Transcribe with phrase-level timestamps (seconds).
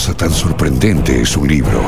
[0.00, 1.82] cosa tan sorprendente es un libro?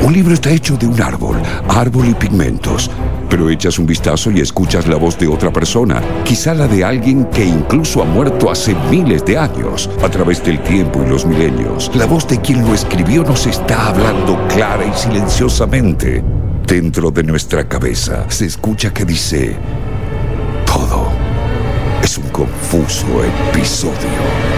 [0.00, 1.36] Un libro está hecho de un árbol,
[1.68, 2.90] árbol y pigmentos.
[3.28, 7.26] Pero echas un vistazo y escuchas la voz de otra persona, quizá la de alguien
[7.26, 11.90] que incluso ha muerto hace miles de años, a través del tiempo y los milenios.
[11.94, 16.24] La voz de quien lo escribió nos está hablando clara y silenciosamente.
[16.66, 19.56] Dentro de nuestra cabeza se escucha que dice,
[20.64, 21.10] todo
[22.02, 23.08] es un confuso
[23.52, 24.57] episodio.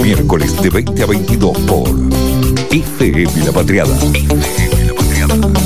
[0.00, 1.88] Miércoles de 20 a 22 por
[2.70, 3.96] ICM La Patriada.
[4.14, 5.63] ICM La Patriada.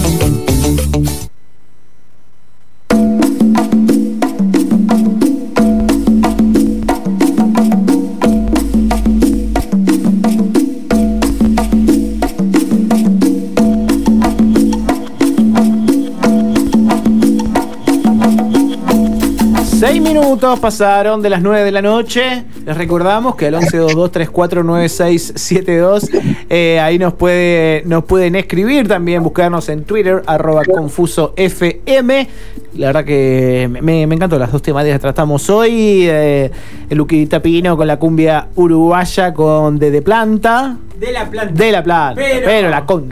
[20.39, 22.45] Minutos pasaron de las 9 de la noche.
[22.65, 29.83] Les recordamos que al 1122349672 eh, ahí nos, puede, nos pueden escribir también, buscarnos en
[29.83, 32.29] Twitter, arroba confuso FM.
[32.75, 36.07] La verdad que me, me encantó las dos temáticas que tratamos hoy.
[36.09, 36.53] Eh,
[36.89, 40.77] el Luquita Pino con la cumbia uruguaya con De, de Planta.
[41.01, 41.53] De la planta.
[41.53, 42.23] De la planta.
[42.23, 43.09] Pero, la con.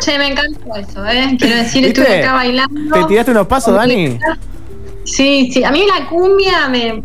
[0.00, 1.34] Che, me encantó eso, ¿eh?
[1.38, 2.92] Quiero decir, estuve acá bailando.
[2.92, 4.18] ¿Te tiraste unos pasos, Dani?
[5.06, 7.04] Sí, sí, a mí la cumbia me,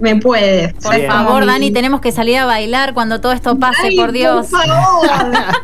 [0.00, 0.74] me puede.
[0.74, 4.48] Por favor, Dani, tenemos que salir a bailar cuando todo esto pase, por Dios.
[4.48, 5.08] Por favor.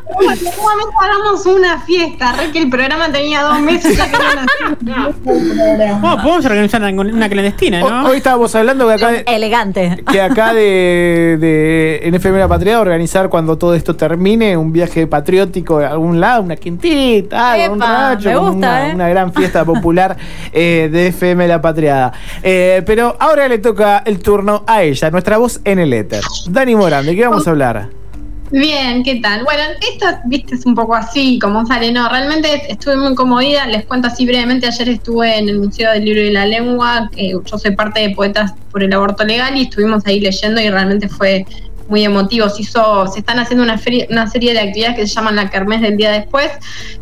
[1.01, 2.33] hagamos una fiesta.
[2.33, 3.99] Re que el programa tenía dos meses.
[4.81, 8.09] bueno, podemos organizar una clandestina, ¿no?
[8.09, 9.11] Hoy estábamos hablando que acá.
[9.27, 10.05] Elegante.
[10.11, 15.79] Que acá de, de NFM La Patria organizar cuando todo esto termine un viaje patriótico
[15.79, 20.17] a algún lado, una quintita, un racho, me gusta, una, gran fiesta popular
[20.53, 22.13] eh, de FM La Patriada.
[22.43, 26.25] Eh, pero ahora le toca el turno a ella, nuestra voz en el éter.
[26.49, 27.91] Dani Morán, ¿de qué vamos a hablar?
[28.51, 29.45] Bien, ¿qué tal?
[29.45, 31.91] Bueno, esto, viste, es un poco así, como sale.
[31.93, 33.67] No, realmente estuve muy conmovida.
[33.67, 34.67] Les cuento así brevemente.
[34.67, 37.11] Ayer estuve en el Museo del Libro y la Lengua.
[37.17, 41.09] yo soy parte de Poetas por el Aborto Legal y estuvimos ahí leyendo y realmente
[41.09, 41.47] fue
[41.89, 42.59] muy emotivos.
[42.59, 43.81] Hizo, se están haciendo una,
[44.11, 46.51] una serie de actividades que se llaman la Kermés del día después,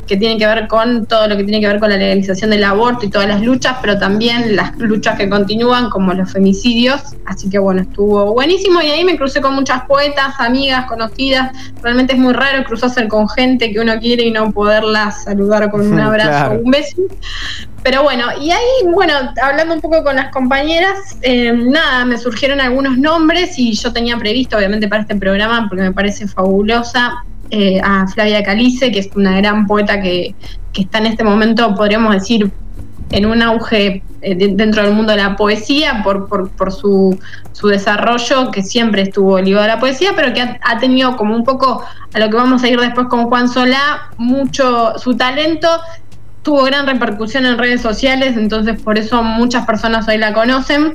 [0.07, 2.65] que tienen que ver con todo lo que tiene que ver con la legalización del
[2.65, 7.01] aborto y todas las luchas, pero también las luchas que continúan, como los femicidios.
[7.27, 11.53] Así que bueno, estuvo buenísimo y ahí me crucé con muchas poetas, amigas, conocidas.
[11.83, 15.81] Realmente es muy raro cruzarse con gente que uno quiere y no poderla saludar con
[15.81, 17.03] un abrazo o un beso.
[17.83, 22.61] Pero bueno, y ahí, bueno, hablando un poco con las compañeras, eh, nada, me surgieron
[22.61, 27.81] algunos nombres y yo tenía previsto, obviamente, para este programa, porque me parece fabulosa, eh,
[27.83, 30.35] a Flavia Calice, que es una gran poeta que,
[30.73, 32.51] que, está en este momento, podríamos decir,
[33.11, 37.19] en un auge eh, dentro del mundo de la poesía por, por, por su,
[37.53, 41.35] su, desarrollo, que siempre estuvo ligado a la poesía, pero que ha, ha, tenido como
[41.35, 45.69] un poco, a lo que vamos a ir después con Juan Solá, mucho su talento
[46.43, 50.95] tuvo gran repercusión en redes sociales, entonces por eso muchas personas hoy la conocen.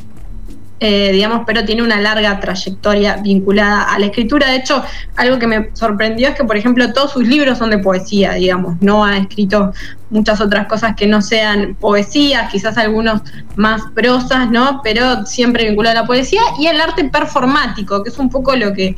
[0.80, 4.48] Eh, digamos, pero tiene una larga trayectoria vinculada a la escritura.
[4.52, 4.84] De hecho,
[5.16, 8.80] algo que me sorprendió es que, por ejemplo, todos sus libros son de poesía, digamos,
[8.80, 9.74] no ha escrito
[10.12, 13.22] muchas otras cosas que no sean poesías, quizás algunos
[13.56, 14.82] más prosas, ¿no?
[14.84, 18.72] Pero siempre vinculado a la poesía y el arte performático, que es un poco lo
[18.74, 18.96] que,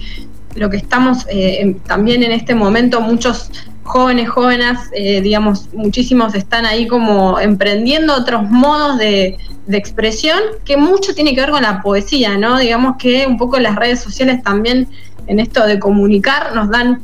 [0.55, 3.51] lo que estamos eh, también en este momento, muchos
[3.83, 9.38] jóvenes, jóvenes, eh, digamos, muchísimos están ahí como emprendiendo otros modos de,
[9.71, 12.57] expresión que mucho tiene que ver con la poesía, ¿no?
[12.57, 14.88] Digamos que un poco las redes sociales también
[15.27, 17.03] en esto de comunicar nos dan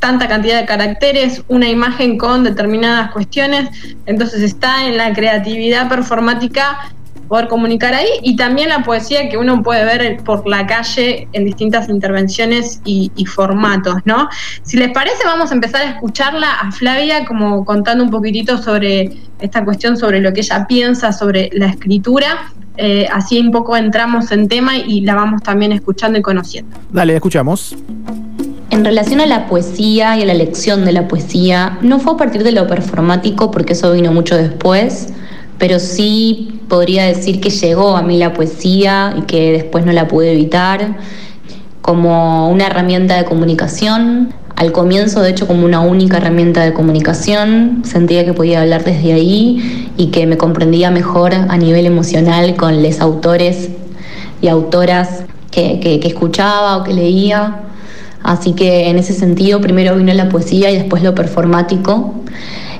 [0.00, 3.70] tanta cantidad de caracteres, una imagen con determinadas cuestiones,
[4.06, 6.92] entonces está en la creatividad performática
[7.32, 11.46] poder comunicar ahí y también la poesía que uno puede ver por la calle en
[11.46, 14.28] distintas intervenciones y, formatos, ¿no?
[14.64, 19.12] Si les parece, vamos a empezar a escucharla a Flavia como contando un poquitito sobre
[19.40, 22.52] esta cuestión, sobre lo que ella piensa sobre la escritura.
[22.76, 26.76] Eh, así un poco entramos en tema y la vamos también escuchando y conociendo.
[26.90, 27.74] Dale, escuchamos.
[28.68, 32.16] En relación a la poesía y a la lección de la poesía, no fue a
[32.18, 35.14] partir de lo performático, porque eso vino mucho después,
[35.56, 40.08] pero sí podría decir que llegó a mí la poesía y que después no la
[40.08, 40.96] pude evitar
[41.82, 44.32] como una herramienta de comunicación.
[44.56, 49.12] Al comienzo, de hecho, como una única herramienta de comunicación, sentía que podía hablar desde
[49.12, 53.68] ahí y que me comprendía mejor a nivel emocional con los autores
[54.40, 57.64] y autoras que, que escuchaba o que leía.
[58.22, 62.14] Así que en ese sentido primero vino la poesía y después lo performático.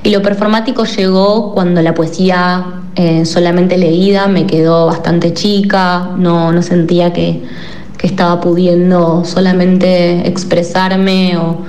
[0.04, 6.52] Y lo performático llegó cuando la poesía eh, solamente leída me quedó bastante chica, no,
[6.52, 7.42] no sentía que,
[7.98, 11.64] que estaba pudiendo solamente expresarme o,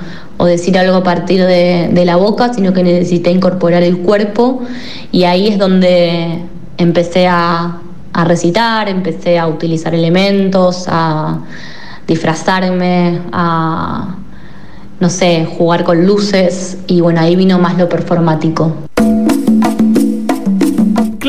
[0.46, 4.62] decir algo a partir de, la boca, sino que necesité incorporar el cuerpo.
[5.10, 6.40] Y ahí es donde
[6.78, 7.78] empecé a,
[8.12, 11.40] a recitar, empecé a utilizar elementos, a
[12.08, 14.18] disfrazarme, a,
[15.04, 18.72] no sé, jugar con luces y bueno, ahí vino más lo performático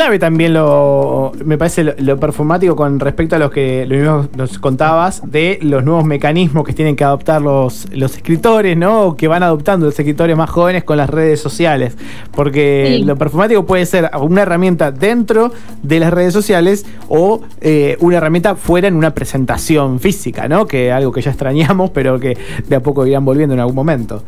[0.05, 5.23] clave también lo, me parece lo, performático con respecto a los que lo nos contabas
[5.25, 9.17] de los nuevos mecanismos que tienen que adoptar los, los escritores, ¿no?
[9.17, 11.97] que van adoptando los escritores más jóvenes con las redes sociales.
[12.33, 15.53] Porque lo performático puede ser una herramienta dentro
[15.83, 20.67] de las redes sociales o eh, una herramienta fuera en una presentación física, ¿no?
[20.67, 22.37] Que algo que ya extrañamos, pero que
[22.69, 24.23] de a poco irán volviendo en algún momento.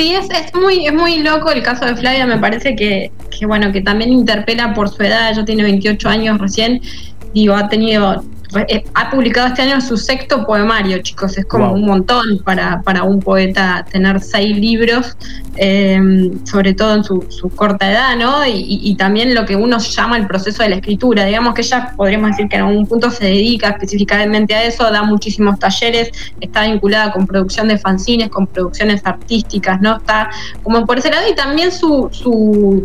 [0.00, 3.44] Sí, es, es, muy, es muy loco el caso de Flavia, me parece que, que,
[3.44, 6.80] bueno, que también interpela por su edad, ella tiene 28 años recién,
[7.34, 8.24] digo, ha tenido
[8.94, 11.38] ha publicado este año su sexto poemario, chicos.
[11.38, 15.16] Es como un montón para, para, un poeta tener seis libros,
[15.56, 18.46] em, sobre todo en su, corta edad, ¿no?
[18.46, 21.24] Y, también lo que uno llama el proceso de la escritura.
[21.24, 25.02] Digamos que ella podríamos decir que en algún punto se dedica específicamente a eso, da
[25.02, 26.10] muchísimos talleres,
[26.40, 29.96] está vinculada con producción de fanzines, con producciones artísticas, ¿no?
[29.96, 30.28] Está
[30.62, 32.84] como por ese lado y también su, su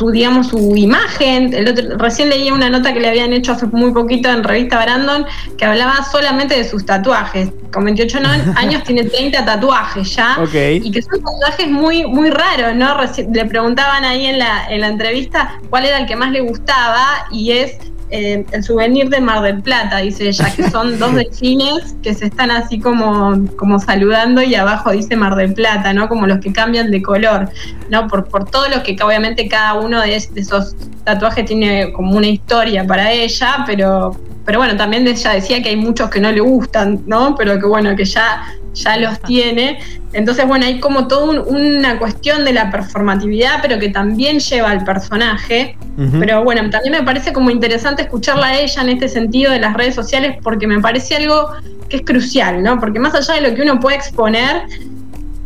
[0.00, 1.52] su, digamos, su imagen.
[1.52, 5.26] El recién leí una nota que le habían hecho hace muy poquito en revista Brandon
[5.58, 7.50] que hablaba solamente de sus tatuajes.
[7.70, 8.18] Con 28
[8.56, 10.38] años tiene 30 tatuajes ya.
[10.82, 12.96] Y que son tatuajes muy, muy raros, ¿no?
[13.30, 17.26] le preguntaban ahí en la, en la entrevista cuál era el que más le gustaba
[17.30, 17.76] y es
[18.10, 22.26] eh, el souvenir de Mar del Plata, dice ella, que son dos delfines que se
[22.26, 26.08] están así como, como saludando y abajo dice Mar del Plata, ¿no?
[26.08, 27.48] Como los que cambian de color,
[27.88, 28.08] ¿no?
[28.08, 30.74] Por, por todo lo que obviamente cada uno de, esos
[31.04, 35.76] tatuajes tiene como una historia para ella, pero, pero bueno, también ella decía que hay
[35.76, 37.36] muchos que no le gustan, ¿no?
[37.36, 38.42] Pero que bueno, que ya
[38.74, 39.80] ya los tiene.
[40.12, 44.84] Entonces, bueno, hay como toda una cuestión de la performatividad, pero que también lleva al
[44.84, 45.76] personaje.
[46.18, 49.74] Pero bueno, también me parece como interesante escucharla a ella en este sentido de las
[49.74, 51.50] redes sociales, porque me parece algo
[51.90, 52.80] que es crucial, ¿no?
[52.80, 54.62] Porque más allá de lo que uno puede exponer,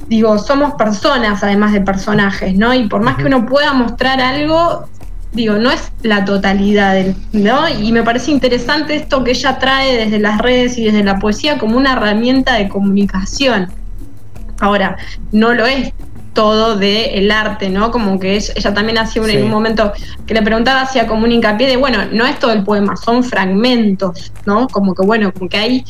[0.07, 2.73] digo, somos personas además de personajes, ¿no?
[2.73, 4.87] Y por más que uno pueda mostrar algo,
[5.35, 7.69] digo, no es la totalidad, del, ¿no?
[7.69, 11.59] Y me parece interesante esto que ella trae desde las redes y desde la poesía
[11.59, 13.69] como una herramienta de comunicación.
[14.61, 14.97] Ahora,
[15.33, 15.93] no lo es
[16.33, 17.91] todo del el arte, ¿no?
[17.91, 19.93] Como que ella también hacía un, en un momento
[20.27, 23.23] que le preguntaba, hacía como un hincapié de, bueno, no es todo el poema, son
[23.23, 24.69] fragmentos, ¿no?
[24.69, 25.85] Como que, bueno, como que hay,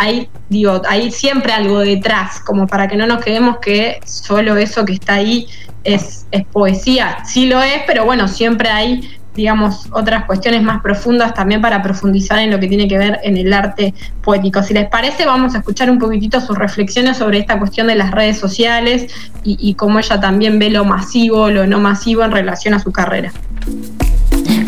[0.00, 4.86] hay, digo, hay siempre algo detrás, como para que no nos quedemos que solo eso
[4.86, 5.46] que está ahí
[5.84, 7.18] es, es poesía.
[7.26, 12.38] Sí lo es, pero bueno, siempre hay digamos, otras cuestiones más profundas también para profundizar
[12.40, 14.62] en lo que tiene que ver en el arte poético.
[14.62, 18.10] Si les parece, vamos a escuchar un poquitito sus reflexiones sobre esta cuestión de las
[18.10, 19.12] redes sociales
[19.44, 23.32] y, cómo ella también ve lo masivo, lo no masivo en relación a su carrera.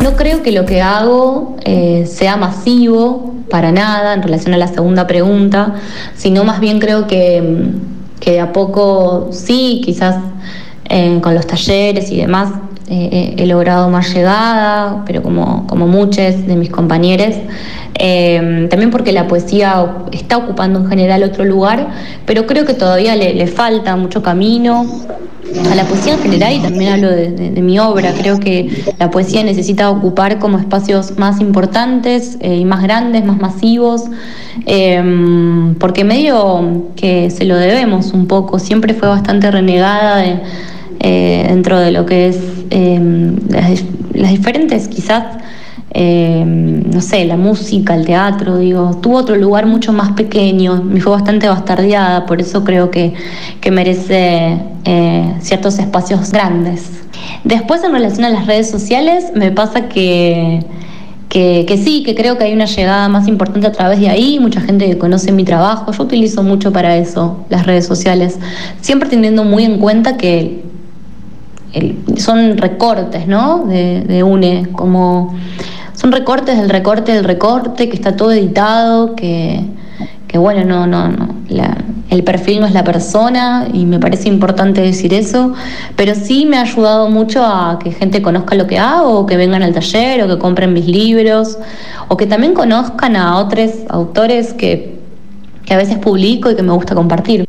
[0.00, 4.68] No creo que lo que hago eh, sea masivo para nada en relación a la
[4.68, 5.74] segunda pregunta,
[6.16, 7.70] sino más bien creo que,
[8.20, 10.16] que de a poco sí, quizás
[11.22, 12.50] con los talleres y demás
[12.92, 17.34] eh, eh, he logrado más llegada, pero como, como muchos de mis compañeros.
[17.94, 21.88] Eh, también porque la poesía está ocupando en general otro lugar,
[22.26, 24.86] pero creo que todavía le, falta mucho camino
[25.70, 28.12] a la poesía en general y también hablo de, mi obra.
[28.12, 34.04] Creo que la poesía necesita ocupar como espacios más importantes y más grandes, más masivos,
[35.78, 38.58] porque medio que se lo debemos un poco.
[38.58, 40.40] Siempre fue bastante renegada de
[41.04, 42.38] eh, dentro de lo que es
[42.70, 45.24] em, las, diferentes, quizás,
[45.90, 51.00] em, no sé, la música, el teatro, digo, tuvo otro lugar mucho más pequeño, me
[51.00, 53.14] fue bastante bastardeada, por eso creo que,
[53.72, 56.88] merece eh, ciertos espacios grandes.
[57.42, 60.64] Después, en relación a las redes sociales, me pasa que...
[61.28, 64.38] Que, que, sí, que creo que hay una llegada más importante a través de ahí,
[64.38, 68.38] mucha gente que conoce mi trabajo, yo utilizo mucho para eso las redes sociales,
[68.82, 70.61] siempre teniendo muy en cuenta que
[72.16, 73.64] son recortes, ¿no?
[73.66, 75.34] De, UNE, como
[75.94, 79.64] son recortes del recorte del recorte, que está todo editado, que,
[80.34, 81.28] bueno, no, no, no.
[82.10, 85.52] el perfil no es la persona y me parece importante decir eso,
[85.94, 89.36] pero sí me ha ayudado mucho a que gente conozca lo que hago, o que
[89.36, 91.58] vengan al taller, o que compren mis libros,
[92.08, 94.98] o que también conozcan a otros autores que,
[95.64, 97.46] que a veces publico y que me gusta compartir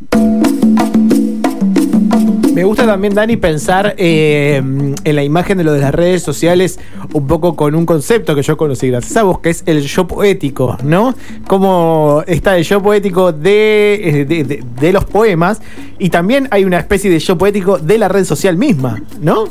[2.73, 6.79] gusta también, Dani, pensar eh, en la imagen de lo de las redes sociales
[7.13, 10.07] un poco con un concepto que yo conocí gracias a vos, que es el yo
[10.07, 11.13] poético, ¿no?
[11.47, 15.61] Cómo está el yo poético de, eh, de, de- de los poemas
[15.99, 19.45] y también hay una especie de yo poético de la red social misma, ¿no?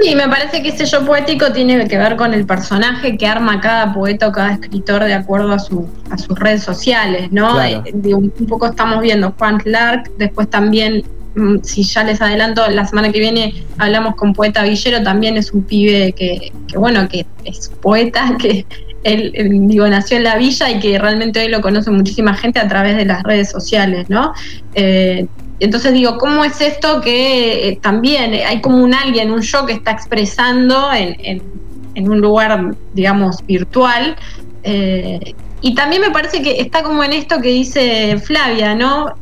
[0.00, 3.60] Sí, me parece que ese yo poético tiene que ver con el personaje que arma
[3.60, 7.52] cada poeta o cada escritor de acuerdo a, su, a sus redes sociales, ¿no?
[7.54, 7.82] Claro.
[7.86, 11.02] Eh, un poco estamos viendo Juan Clark, después también,
[11.62, 15.62] si ya les adelanto, la semana que viene hablamos con Poeta Villero, también es un
[15.64, 18.66] pibe que, bueno, que es poeta, que
[19.04, 19.32] él,
[19.68, 22.96] digo, nació en la villa y que realmente hoy lo conoce muchísima gente a través
[22.96, 24.32] de las redes sociales, ¿no?
[24.74, 25.26] Eh,
[25.60, 29.72] entonces digo, ¿cómo es esto que eh, también hay como un alguien, un yo que
[29.74, 34.16] está expresando en un lugar, digamos, virtual?
[34.64, 39.14] Eh, y también me parece que está como en esto que dice Flavia, ¿no?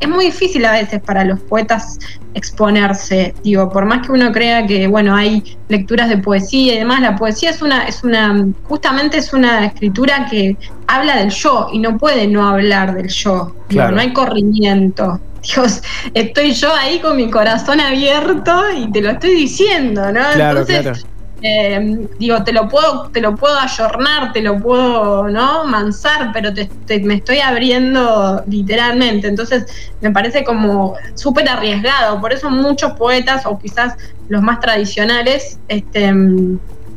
[0.00, 1.98] Es muy difícil a veces para los poetas
[2.34, 7.00] exponerse, digo, por más que uno crea que, bueno, hay lecturas de poesía y demás,
[7.00, 11.78] la poesía es una, es una, justamente es una escritura que habla del yo y
[11.78, 13.96] no puede no hablar del yo, digo, Claro.
[13.96, 15.20] no hay corrimiento.
[15.42, 15.82] Dios,
[16.14, 20.20] estoy yo ahí con mi corazón abierto y te lo estoy diciendo, ¿no?
[20.34, 20.98] Claro, Entonces, claro.
[21.42, 25.64] Eh, digo, te lo puedo, te lo puedo ayornar, te lo puedo, ¿no?
[25.64, 29.28] Mansar, pero te, te- me estoy abriendo literalmente.
[29.28, 29.66] Entonces,
[30.00, 32.20] me parece como súper arriesgado.
[32.20, 33.94] Por eso muchos poetas, o quizás
[34.28, 36.12] los más tradicionales, este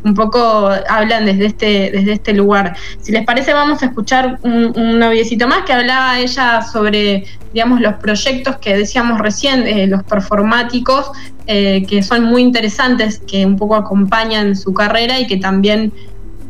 [0.04, 2.76] un poco hablan desde este, desde este lugar.
[3.02, 7.82] Si les parece, vamos a escuchar un, un noviecito más que hablaba ella sobre, digamos,
[7.82, 11.12] los proyectos que decíamos recién, eh, los performáticos,
[11.48, 15.92] eh, que son muy interesantes, que un poco acompañan su carrera y que también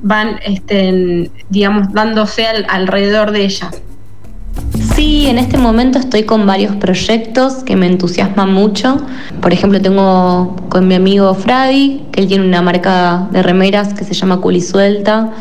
[0.01, 3.70] van, este, digamos, dándose al- alrededor de ella.
[4.96, 9.01] Sí, en este momento estoy con varios proyectos que me entusiasman mucho.
[9.41, 14.03] Por ejemplo, tengo con mi amigo Fradi, que él tiene una marca de remeras que
[14.03, 15.32] se llama Culisuelta,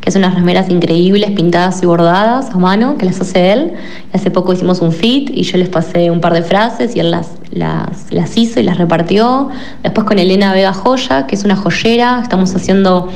[0.00, 3.72] que hace unas remeras increíbles, pintadas y bordadas a mano, que las hace él.
[4.12, 7.00] Y hace poco hicimos un fit y yo les pasé un par de frases y
[7.00, 9.48] él las, las, las hizo y las repartió.
[9.82, 13.08] Después con Elena Vega Joya, que es una joyera, estamos haciendo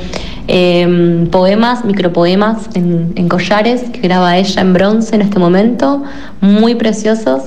[0.49, 6.03] eh, poemas, micropoemas en, en collares, que graba ella en bronce en este momento,
[6.41, 7.43] muy preciosos.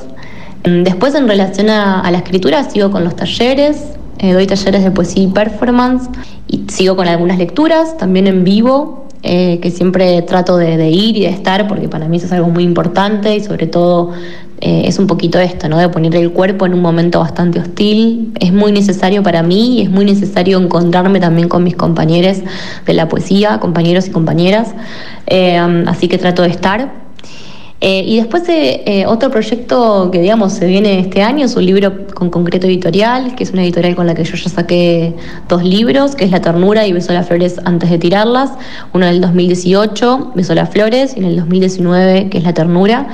[0.66, 3.84] Mm, Después en relación a, a la escritura sigo con los talleres,
[4.20, 6.10] eh, doy talleres de poesía y performance
[6.48, 11.22] y sigo con algunas lecturas, también en vivo, eh, que siempre trato de, ir y
[11.22, 14.12] de estar porque para mí eso es algo muy importante y sobre todo
[14.62, 15.80] eh, es un poquito esto, ¿no?
[15.80, 18.34] De poner el cuerpo en un momento bastante hostil.
[18.40, 22.38] Es muy necesario para mí y es muy necesario encontrarme también con mis compañeros
[22.86, 24.76] de la poesía, compañeros y compañeras.
[25.26, 27.05] Eh, así que trato de estar.
[27.82, 31.66] Eh, y después eh, eh, otro proyecto que digamos se viene este año es un
[31.66, 35.14] libro con concreto editorial, que es una editorial con la que yo ya saqué
[35.50, 38.52] dos libros, que es La ternura y Besó las flores antes de tirarlas,
[38.94, 43.08] uno del 2018, Besó las flores, y en el 2019, que es La ternura.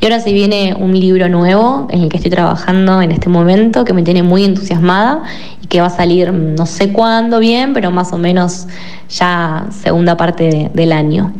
[0.00, 3.84] Y ahora se viene un libro nuevo en el que estoy trabajando en este momento,
[3.84, 5.22] que me tiene muy entusiasmada
[5.62, 8.66] y que va a salir mm, no sé cuándo bien, pero más o menos
[9.08, 11.32] ya segunda parte de- del año.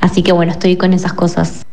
[0.00, 1.64] Así que bueno, estoy con esas cosas.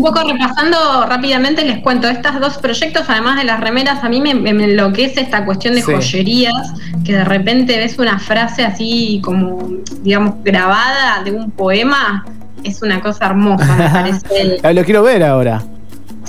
[0.00, 4.20] Un poco repasando rápidamente, les cuento, estos dos proyectos, además de las remeras, a mí
[4.20, 5.92] me, me enloquece esta cuestión de Sí.
[5.92, 6.72] joyerías,
[7.04, 9.68] que de repente ves una frase así como,
[10.02, 12.24] digamos, grabada de un poema,
[12.64, 14.74] es una cosa hermosa, me parece.
[14.74, 15.62] Lo quiero ver ahora.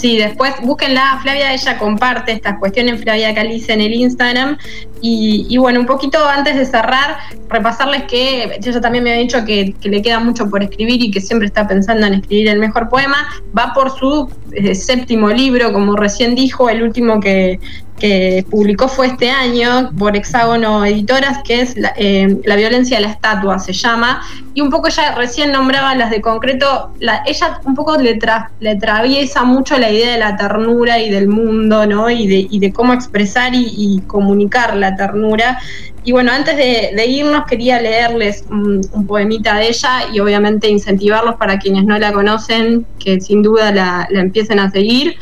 [0.01, 4.57] Sí, después búsquenla, Flavia, ella comparte estas cuestiones, Flavia Calice en el Instagram.
[4.99, 7.17] Y, y bueno, un poquito antes de cerrar,
[7.49, 11.11] repasarles que ella también me ha dicho que, que le queda mucho por escribir y
[11.11, 13.27] que siempre está pensando en escribir el mejor poema.
[13.55, 17.59] Va por su eh, séptimo libro, como recién dijo, el último que,
[18.01, 23.03] que publicó fue este año por Hexágono Editoras, que es la, eh, La violencia de
[23.03, 24.21] la estatua, se llama.
[24.55, 28.49] Y un poco ella recién nombraba las de concreto, la- ella un poco le, tra-
[28.59, 32.09] le atraviesa mucho la idea de la ternura y del mundo, ¿no?
[32.09, 35.59] Y de, y de cómo expresar y, y comunicar la ternura.
[36.03, 40.67] Y bueno, antes de, de irnos quería leerles un, un poemita de ella y obviamente
[40.67, 45.15] incentivarlos para quienes no la conocen, que sin duda la, la empiecen a seguir.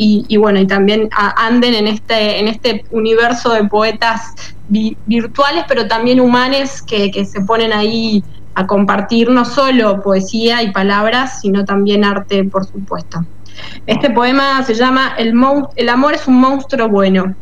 [0.00, 4.32] Y, bueno, y también anden en este, en este universo de poetas
[4.68, 8.22] vi- virtuales, pero también humanes que, que se ponen ahí
[8.54, 13.26] a compartir no solo poesía y palabras, sino también arte, por supuesto.
[13.86, 15.34] Este poema se llama El,
[15.74, 17.34] el amor es un monstruo bueno.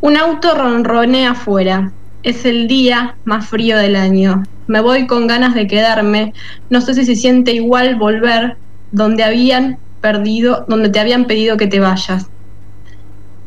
[0.00, 1.92] Un auto ronronea afuera.
[2.22, 4.42] Es el día más frío del año.
[4.66, 6.32] Me voy con ganas de quedarme.
[6.70, 8.56] No sé si se siente igual volver
[8.90, 12.26] donde habían perdido, donde te habían pedido que te vayas.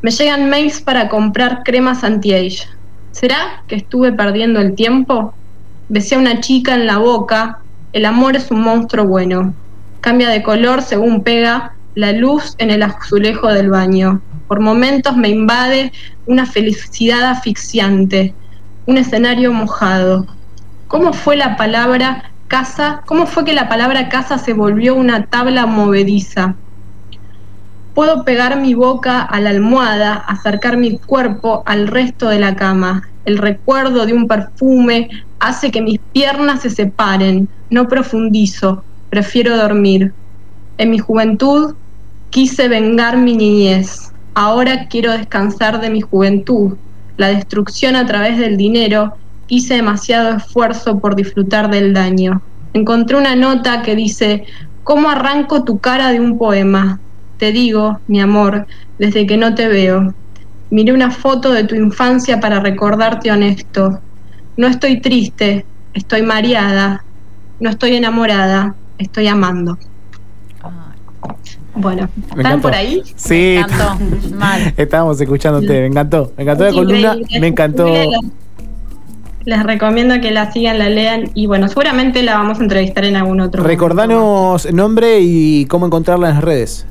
[0.02, 2.68] Me llegan mails para comprar cremas anti-age.
[3.12, 5.36] ¿Será que estuve perdiendo el tiempo?
[5.90, 7.60] Besé a una chica en la boca.
[7.94, 9.54] El amor es un monstruo bueno.
[10.02, 14.22] Cambia de color según pega la luz en el azulejo del baño.
[14.48, 15.92] Por momentos me invade
[16.28, 18.34] una felicidad asfixiante,
[18.86, 20.28] un escenario mojado.
[20.88, 23.02] ¿Cómo fue la palabra casa?
[23.06, 26.56] ¿Cómo fue que la palabra casa se volvió una tabla movediza?
[27.94, 33.08] Puedo pegar mi boca a la almohada, acercar mi cuerpo al resto de la cama.
[33.24, 35.10] El recuerdo de un perfume
[35.40, 37.48] hace que mis piernas se separen.
[37.70, 40.14] No profundizo, prefiero dormir.
[40.78, 41.76] En mi juventud
[42.30, 44.12] quise vengar mi niñez.
[44.34, 46.76] Ahora quiero descansar de mi juventud.
[47.16, 49.16] La destrucción a través del dinero.
[49.48, 52.42] Hice demasiado esfuerzo por disfrutar del daño.
[52.74, 54.46] Encontré una nota que dice,
[54.84, 57.00] ¿cómo arranco tu cara de un poema?
[57.38, 58.66] Te digo, mi amor,
[58.98, 60.14] desde que no te veo.
[60.70, 64.00] Miré una foto de tu infancia para recordarte honesto.
[64.58, 67.04] No estoy triste, estoy mareada.
[67.60, 69.78] No estoy enamorada, estoy amando.
[71.76, 73.04] Bueno, ¿están por ahí?
[73.16, 73.34] Sí.
[73.34, 73.98] Me encantó.
[74.36, 74.74] Mal.
[74.78, 76.32] Estábamos escuchándote, me encantó.
[76.38, 77.94] Me encantó la columna, me encantó.
[79.46, 83.16] Les recomiendo que la sigan, la lean y bueno, seguramente la vamos a entrevistar en
[83.16, 83.68] algún otro momento.
[83.68, 86.86] Recordanos nombre y cómo encontrarla en las redes.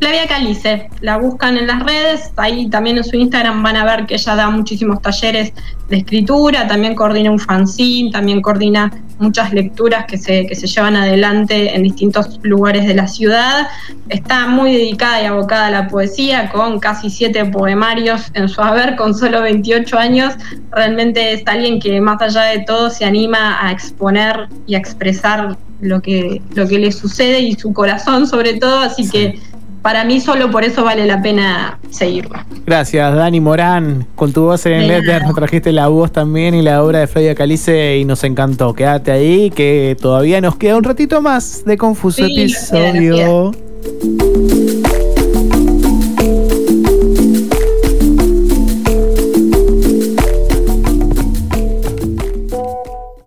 [0.00, 4.06] Flavia Calice, la buscan en las redes, ahí también en su Instagram van a ver
[4.06, 5.52] que ella da muchísimos talleres
[5.88, 10.96] de escritura, también coordina un fanzine, también coordina muchas lecturas que se, que se llevan
[10.96, 13.68] adelante en distintos lugares de la ciudad.
[14.08, 18.96] Está muy dedicada y abocada a la poesía, con casi siete poemarios en su haber,
[18.96, 20.34] con solo 28 años.
[20.70, 25.56] Realmente es alguien que más allá de todo se anima a exponer y a expresar
[25.80, 29.40] lo que, lo que le sucede y su corazón sobre todo, así que
[29.82, 32.46] para mí solo por eso vale la pena seguirla.
[32.66, 34.06] Gracias, Dani Morán.
[34.14, 37.34] Con tu voz en Letter nos trajiste la voz también y la obra de Flavia
[37.34, 38.74] Calice y nos encantó.
[38.74, 43.52] Quédate ahí, que todavía nos queda un ratito más de Confuso Sí, queda, Episodio.